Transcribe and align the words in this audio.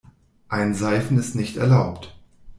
Einseifen 0.49 1.19
ist 1.19 1.35
nicht 1.35 1.57
erlaubt. 1.57 2.15